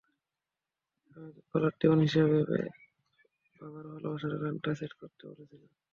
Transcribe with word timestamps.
আমি 1.07 1.25
ওকে 1.29 1.41
caller 1.49 1.73
tune 1.79 1.99
হিসাবে 2.05 2.37
বাবার 3.59 3.85
ভালবাসার 3.91 4.33
গানটা 4.41 4.69
সেট 4.79 4.91
করতে 4.99 5.21
বলেছিলাম। 5.29 5.71